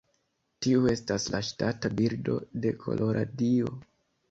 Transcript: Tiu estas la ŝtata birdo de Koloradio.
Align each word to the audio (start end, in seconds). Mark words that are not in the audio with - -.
Tiu 0.65 0.87
estas 0.93 1.27
la 1.35 1.41
ŝtata 1.51 1.93
birdo 2.01 2.39
de 2.65 2.75
Koloradio. 2.87 3.73